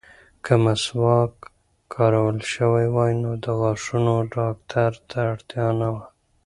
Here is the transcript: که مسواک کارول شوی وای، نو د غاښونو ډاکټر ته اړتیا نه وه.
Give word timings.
که 0.43 0.53
مسواک 0.63 1.33
کارول 1.93 2.37
شوی 2.53 2.87
وای، 2.95 3.13
نو 3.23 3.31
د 3.43 3.45
غاښونو 3.59 4.15
ډاکټر 4.35 4.91
ته 5.09 5.17
اړتیا 5.31 5.67
نه 5.79 5.89
وه. 5.93 6.03